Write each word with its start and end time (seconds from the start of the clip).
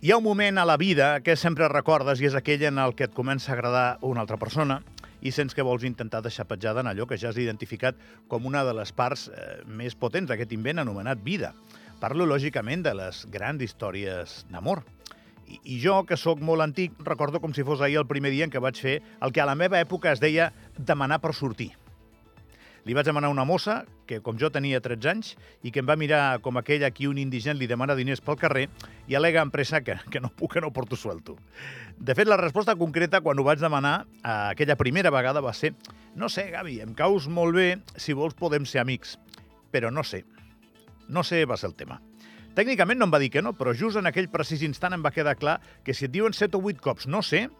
Hi 0.00 0.12
ha 0.12 0.16
un 0.16 0.22
moment 0.22 0.58
a 0.58 0.64
la 0.64 0.76
vida 0.76 1.24
que 1.26 1.34
sempre 1.34 1.66
recordes 1.66 2.20
i 2.22 2.28
és 2.28 2.34
aquell 2.38 2.62
en 2.68 2.76
el 2.78 2.92
que 2.94 3.08
et 3.08 3.14
comença 3.16 3.50
a 3.50 3.56
agradar 3.56 3.86
una 4.06 4.22
altra 4.22 4.36
persona 4.38 4.76
i 5.26 5.32
sents 5.34 5.56
que 5.58 5.64
vols 5.66 5.82
intentar 5.82 6.20
deixar 6.22 6.44
petjada 6.46 6.84
en 6.84 6.90
allò 6.92 7.08
que 7.10 7.18
ja 7.18 7.32
has 7.32 7.40
identificat 7.42 7.98
com 8.30 8.46
una 8.46 8.62
de 8.62 8.76
les 8.78 8.92
parts 8.94 9.26
eh, 9.26 9.48
més 9.66 9.98
potents 9.98 10.30
d'aquest 10.30 10.54
invent 10.54 10.78
anomenat 10.78 11.18
vida. 11.26 11.50
Parlo, 11.98 12.28
lògicament, 12.30 12.86
de 12.86 12.94
les 12.94 13.24
grans 13.26 13.58
històries 13.66 14.44
d'amor. 14.52 14.84
I, 15.48 15.58
I 15.64 15.80
jo, 15.82 15.98
que 16.06 16.14
sóc 16.14 16.38
molt 16.46 16.62
antic, 16.62 16.94
recordo 17.02 17.42
com 17.42 17.50
si 17.50 17.66
fos 17.66 17.82
ahir 17.82 17.98
el 17.98 18.06
primer 18.06 18.30
dia 18.30 18.46
en 18.46 18.54
què 18.54 18.62
vaig 18.62 18.78
fer 18.78 19.00
el 19.18 19.34
que 19.34 19.42
a 19.42 19.50
la 19.50 19.58
meva 19.58 19.82
època 19.82 20.14
es 20.14 20.22
deia 20.22 20.52
demanar 20.78 21.18
per 21.18 21.34
sortir. 21.34 21.72
Li 22.88 22.94
vaig 22.96 23.04
demanar 23.04 23.28
una 23.28 23.44
mossa, 23.44 23.82
que 24.08 24.22
com 24.24 24.38
jo 24.40 24.48
tenia 24.48 24.78
13 24.80 25.10
anys, 25.10 25.34
i 25.60 25.68
que 25.68 25.82
em 25.82 25.88
va 25.90 25.98
mirar 26.00 26.38
com 26.40 26.56
aquell 26.56 26.86
a 26.86 26.88
qui 26.88 27.04
un 27.04 27.18
indigent 27.20 27.58
li 27.60 27.66
demana 27.68 27.92
diners 27.98 28.22
pel 28.24 28.38
carrer 28.40 28.62
i 29.12 29.16
alega 29.18 29.42
en 29.44 29.50
pressa 29.52 29.82
que, 29.84 29.98
que 30.08 30.22
no 30.24 30.30
puc, 30.32 30.54
que 30.54 30.62
no 30.64 30.70
porto 30.72 30.96
suelto. 30.96 31.34
De 32.00 32.16
fet, 32.16 32.24
la 32.32 32.38
resposta 32.40 32.78
concreta, 32.80 33.20
quan 33.20 33.36
ho 33.36 33.44
vaig 33.44 33.60
demanar, 33.60 34.06
a 34.24 34.38
aquella 34.54 34.78
primera 34.80 35.12
vegada 35.12 35.42
va 35.44 35.52
ser 35.52 35.74
«No 36.16 36.30
sé, 36.32 36.46
Gavi, 36.54 36.78
em 36.80 36.96
caus 36.96 37.28
molt 37.28 37.58
bé, 37.60 37.66
si 38.00 38.16
vols 38.16 38.32
podem 38.38 38.64
ser 38.64 38.80
amics, 38.80 39.18
però 39.68 39.92
no 39.92 40.00
sé». 40.00 40.24
No 41.12 41.20
sé 41.28 41.44
va 41.44 41.60
ser 41.60 41.68
el 41.68 41.76
tema. 41.76 42.00
Tècnicament 42.56 42.96
no 42.96 43.10
em 43.10 43.12
va 43.12 43.20
dir 43.20 43.28
que 43.36 43.44
no, 43.44 43.52
però 43.52 43.76
just 43.76 44.00
en 44.00 44.08
aquell 44.08 44.32
precís 44.32 44.64
instant 44.64 44.96
em 44.96 45.04
va 45.04 45.12
quedar 45.12 45.36
clar 45.36 45.58
que 45.84 45.92
si 45.92 46.08
et 46.08 46.16
diuen 46.16 46.32
7 46.32 46.56
o 46.56 46.64
8 46.64 46.80
cops 46.80 47.04
no 47.06 47.20
sé, 47.20 47.50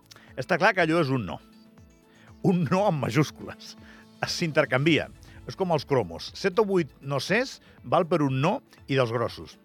està 0.40 0.56
clar 0.56 0.72
que 0.72 0.88
allò 0.88 1.04
és 1.04 1.12
un 1.12 1.28
no. 1.28 1.36
Un 2.48 2.64
no 2.72 2.86
amb 2.88 3.04
majúscules. 3.04 3.76
S'intercanvia. 4.24 5.10
És 5.48 5.56
com 5.56 5.72
els 5.72 5.88
cromos. 5.88 6.30
7 6.36 6.62
o 6.62 6.78
8 6.78 7.00
no 7.08 7.18
sés 7.24 7.58
val 7.82 8.06
per 8.06 8.20
un 8.22 8.42
no 8.44 8.58
i 8.86 8.94
dels 8.94 9.12
grossos. 9.14 9.56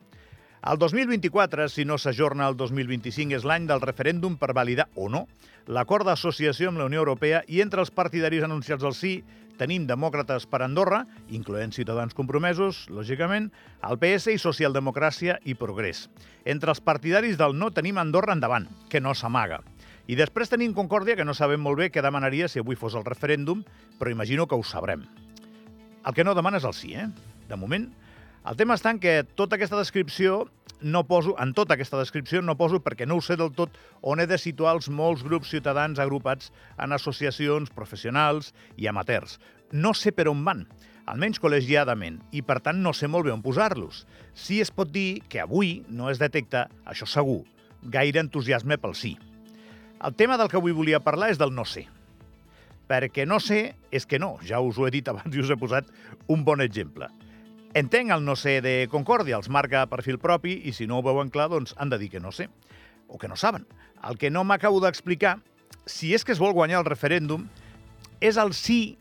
El 0.64 0.80
2024, 0.80 1.68
si 1.68 1.84
no 1.84 1.98
s'ajorna 2.00 2.48
el 2.48 2.56
2025, 2.56 3.36
és 3.36 3.44
l'any 3.44 3.68
del 3.68 3.84
referèndum 3.84 4.38
per 4.40 4.54
validar 4.56 4.88
o 4.96 5.10
no 5.12 5.26
l'acord 5.68 6.08
d'associació 6.08 6.70
amb 6.72 6.80
la 6.80 6.88
Unió 6.90 7.04
Europea 7.04 7.44
i 7.48 7.62
entre 7.64 7.84
els 7.84 7.92
partidaris 7.92 8.44
anunciats 8.44 8.84
al 8.84 8.96
sí 8.96 9.22
tenim 9.58 9.86
demòcrates 9.88 10.48
per 10.50 10.64
Andorra, 10.66 11.04
incloent 11.30 11.72
ciutadans 11.76 12.16
compromesos, 12.18 12.88
lògicament, 12.90 13.52
el 13.86 14.00
PS 14.02 14.34
i 14.34 14.42
Socialdemocràcia 14.42 15.38
i 15.46 15.56
Progrés. 15.56 16.08
Entre 16.44 16.74
els 16.74 16.82
partidaris 16.82 17.38
del 17.38 17.56
no 17.56 17.72
tenim 17.72 18.02
Andorra 18.02 18.34
endavant, 18.34 18.68
que 18.90 19.02
no 19.02 19.14
s'amaga. 19.14 19.62
I 20.08 20.18
després 20.20 20.52
tenim 20.52 20.74
Concòrdia, 20.76 21.16
que 21.16 21.28
no 21.28 21.38
sabem 21.38 21.62
molt 21.62 21.80
bé 21.80 21.92
què 21.94 22.04
demanaria 22.04 22.50
si 22.50 22.60
avui 22.60 22.76
fos 22.76 22.98
el 22.98 23.06
referèndum, 23.08 23.64
però 24.00 24.12
imagino 24.12 24.48
que 24.48 24.58
ho 24.58 24.66
sabrem. 24.68 25.06
El 26.06 26.16
que 26.16 26.26
no 26.28 26.36
demana 26.36 26.60
és 26.60 26.68
el 26.68 26.76
sí, 26.76 26.94
eh? 27.00 27.08
De 27.50 27.60
moment. 27.60 27.88
El 28.44 28.58
tema 28.60 28.76
està 28.76 28.92
en 28.92 29.00
que 29.00 29.22
tota 29.40 29.56
aquesta 29.56 29.80
descripció 29.80 30.44
no 30.84 31.06
poso, 31.08 31.38
en 31.40 31.54
tota 31.56 31.78
aquesta 31.78 31.98
descripció 31.98 32.42
no 32.44 32.58
poso 32.60 32.82
perquè 32.84 33.08
no 33.08 33.16
ho 33.16 33.24
sé 33.24 33.38
del 33.40 33.54
tot 33.56 33.78
on 34.02 34.20
he 34.20 34.28
de 34.28 34.38
situar 34.38 34.74
els 34.76 34.90
molts 34.92 35.24
grups 35.24 35.54
ciutadans 35.54 36.02
agrupats 36.04 36.52
en 36.76 36.92
associacions 36.92 37.72
professionals 37.72 38.52
i 38.76 38.90
amateurs. 38.92 39.40
No 39.72 39.94
sé 39.96 40.12
per 40.12 40.28
on 40.28 40.44
van, 40.44 40.66
almenys 41.08 41.40
col·legiadament, 41.40 42.20
i 42.36 42.44
per 42.44 42.60
tant 42.66 42.84
no 42.84 42.92
sé 42.92 43.08
molt 43.08 43.30
bé 43.30 43.32
on 43.32 43.42
posar-los. 43.46 44.04
Sí 44.36 44.60
es 44.60 44.72
pot 44.76 44.92
dir 44.92 45.24
que 45.32 45.40
avui 45.40 45.78
no 45.88 46.12
es 46.12 46.20
detecta, 46.20 46.68
això 46.84 47.08
segur, 47.08 47.46
gaire 47.84 48.20
entusiasme 48.20 48.78
pel 48.78 48.96
sí. 48.96 49.16
El 50.04 50.16
tema 50.20 50.36
del 50.38 50.52
que 50.52 50.60
avui 50.60 50.76
volia 50.76 51.00
parlar 51.00 51.32
és 51.32 51.40
del 51.40 51.56
no 51.56 51.64
sé. 51.64 51.88
Perquè 52.94 53.26
no 53.26 53.40
sé 53.42 53.74
és 53.90 54.06
que 54.06 54.20
no, 54.22 54.36
ja 54.46 54.60
us 54.62 54.78
ho 54.78 54.86
he 54.86 54.94
dit 54.94 55.08
abans 55.10 55.34
i 55.34 55.42
us 55.42 55.50
he 55.50 55.58
posat 55.58 55.88
un 56.30 56.44
bon 56.46 56.62
exemple. 56.62 57.10
Entenc 57.74 58.14
el 58.14 58.22
no 58.22 58.36
sé 58.38 58.60
de 58.62 58.74
Concòrdia, 58.92 59.40
els 59.40 59.50
marca 59.50 59.88
perfil 59.90 60.20
propi 60.22 60.60
i 60.70 60.76
si 60.78 60.86
no 60.86 61.00
ho 61.00 61.06
veuen 61.06 61.32
clar, 61.34 61.48
doncs 61.50 61.74
han 61.82 61.90
de 61.90 61.98
dir 61.98 62.12
que 62.14 62.22
no 62.22 62.30
sé, 62.32 62.52
o 63.08 63.18
que 63.18 63.28
no 63.28 63.36
saben. 63.36 63.66
El 64.06 64.20
que 64.22 64.30
no 64.30 64.44
m'acabo 64.46 64.78
d'explicar, 64.84 65.40
si 65.90 66.14
és 66.14 66.22
que 66.22 66.36
es 66.36 66.42
vol 66.44 66.54
guanyar 66.54 66.84
el 66.84 66.90
referèndum, 66.92 67.48
és 68.22 68.38
el 68.38 68.54
sí 68.54 69.00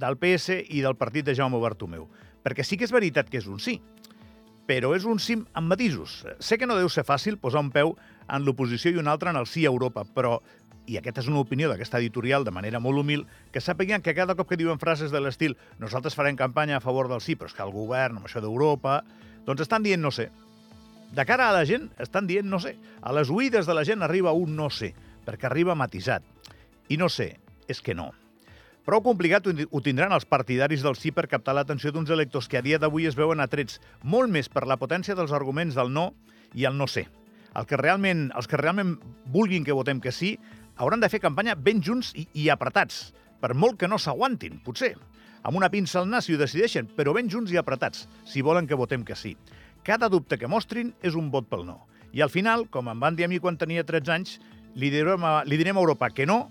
del 0.00 0.18
PS 0.18 0.58
i 0.66 0.82
del 0.82 0.98
partit 0.98 1.28
de 1.28 1.36
Jaume 1.38 1.60
Bartomeu. 1.62 2.08
Perquè 2.42 2.66
sí 2.66 2.74
que 2.80 2.88
és 2.88 2.94
veritat 2.94 3.30
que 3.30 3.38
és 3.38 3.46
un 3.46 3.62
sí, 3.62 3.78
però 4.66 4.96
és 4.96 5.06
un 5.06 5.22
sí 5.22 5.36
amb 5.54 5.70
matisos. 5.70 6.24
Sé 6.42 6.58
que 6.58 6.66
no 6.66 6.78
deu 6.78 6.90
ser 6.90 7.06
fàcil 7.06 7.38
posar 7.38 7.62
un 7.62 7.70
peu 7.70 7.94
en 8.30 8.42
l'oposició 8.46 8.90
i 8.90 8.98
un 8.98 9.10
altre 9.10 9.30
en 9.30 9.38
el 9.38 9.46
sí 9.46 9.62
a 9.66 9.70
Europa, 9.70 10.02
però 10.02 10.40
i 10.90 10.98
aquesta 10.98 11.22
és 11.22 11.28
una 11.30 11.38
opinió 11.44 11.68
d'aquesta 11.70 12.00
editorial 12.02 12.42
de 12.44 12.50
manera 12.50 12.80
molt 12.82 12.98
humil, 12.98 13.22
que 13.54 13.62
sàpiguen 13.62 14.02
que 14.02 14.14
cada 14.16 14.34
cop 14.34 14.48
que 14.50 14.58
diuen 14.58 14.80
frases 14.82 15.14
de 15.14 15.20
l'estil 15.22 15.54
nosaltres 15.78 16.16
farem 16.18 16.38
campanya 16.38 16.80
a 16.80 16.84
favor 16.84 17.06
del 17.08 17.22
sí, 17.22 17.36
però 17.38 17.46
és 17.46 17.54
que 17.54 17.62
el 17.62 17.74
govern, 17.74 18.18
amb 18.18 18.26
això 18.26 18.42
d'Europa... 18.42 19.02
Doncs 19.40 19.62
estan 19.64 19.82
dient 19.82 20.02
no 20.04 20.10
sé. 20.12 20.26
De 21.16 21.24
cara 21.26 21.46
a 21.48 21.54
la 21.54 21.62
gent, 21.66 21.86
estan 21.98 22.26
dient 22.28 22.44
no 22.46 22.58
sé. 22.60 22.74
A 23.00 23.14
les 23.16 23.30
oïdes 23.32 23.66
de 23.66 23.74
la 23.74 23.86
gent 23.88 24.04
arriba 24.04 24.34
un 24.36 24.52
no 24.54 24.68
sé, 24.70 24.92
perquè 25.24 25.48
arriba 25.48 25.74
matisat. 25.74 26.22
I 26.92 26.98
no 27.00 27.08
sé, 27.08 27.32
és 27.66 27.80
que 27.80 27.96
no. 27.96 28.10
Prou 28.84 29.00
complicat 29.04 29.48
ho 29.48 29.80
tindran 29.84 30.12
els 30.12 30.28
partidaris 30.28 30.84
del 30.84 30.98
sí 31.00 31.10
per 31.14 31.26
captar 31.30 31.54
l'atenció 31.56 31.90
d'uns 31.94 32.12
electors 32.12 32.50
que 32.52 32.60
a 32.60 32.64
dia 32.66 32.78
d'avui 32.78 33.08
es 33.08 33.16
veuen 33.16 33.40
atrets 33.40 33.80
molt 34.02 34.30
més 34.30 34.52
per 34.52 34.66
la 34.68 34.78
potència 34.80 35.16
dels 35.16 35.32
arguments 35.32 35.78
del 35.78 35.92
no 35.94 36.10
i 36.54 36.68
el 36.68 36.76
no 36.76 36.86
sé. 36.90 37.06
El 37.56 37.66
que 37.66 37.78
realment, 37.80 38.28
els 38.38 38.46
que 38.46 38.60
realment 38.60 38.96
vulguin 39.34 39.64
que 39.66 39.74
votem 39.74 40.00
que 40.00 40.12
sí 40.14 40.36
hauran 40.80 41.02
de 41.02 41.10
fer 41.12 41.20
campanya 41.20 41.54
ben 41.54 41.82
junts 41.84 42.14
i, 42.16 42.24
i 42.32 42.48
apretats, 42.48 43.10
per 43.40 43.52
molt 43.54 43.76
que 43.80 43.88
no 43.88 43.98
s'aguantin, 44.00 44.58
potser. 44.64 44.94
Amb 45.44 45.56
una 45.60 45.68
pinça 45.72 46.00
al 46.00 46.08
nas 46.08 46.26
si 46.26 46.34
ho 46.34 46.40
decideixen, 46.40 46.88
però 46.96 47.12
ben 47.16 47.28
junts 47.32 47.52
i 47.52 47.60
apretats, 47.60 48.06
si 48.24 48.40
volen 48.44 48.68
que 48.68 48.78
votem 48.80 49.04
que 49.04 49.16
sí. 49.16 49.34
Cada 49.84 50.08
dubte 50.12 50.38
que 50.40 50.48
mostrin 50.48 50.94
és 51.04 51.16
un 51.16 51.30
vot 51.32 51.48
pel 51.48 51.66
no. 51.68 51.82
I 52.16 52.24
al 52.24 52.32
final, 52.32 52.66
com 52.72 52.88
em 52.88 53.00
van 53.00 53.16
dir 53.16 53.28
a 53.28 53.30
mi 53.30 53.38
quan 53.40 53.60
tenia 53.60 53.84
13 53.84 54.16
anys, 54.16 54.38
li 54.74 54.90
direm 54.92 55.24
a, 55.24 55.40
li 55.44 55.60
direm 55.60 55.76
a 55.76 55.84
Europa 55.84 56.10
que 56.16 56.26
no 56.28 56.46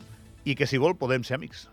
i 0.46 0.56
que 0.56 0.69
si 0.69 0.81
vol 0.81 0.97
podem 0.97 1.25
ser 1.25 1.38
amics. 1.38 1.67